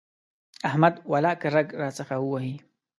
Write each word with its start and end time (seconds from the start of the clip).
احمد 0.67 0.93
ولاکه 1.11 1.47
رګ 1.55 1.67
راڅخه 1.81 2.15
ووهي. 2.19 2.55